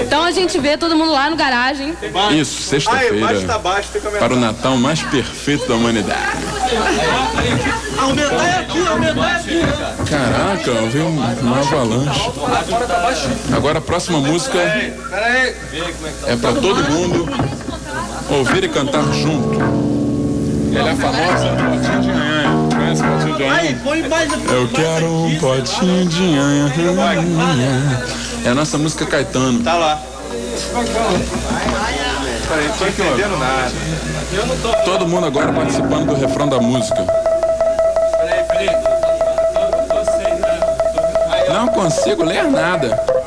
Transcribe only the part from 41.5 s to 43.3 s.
Não consigo ler nada.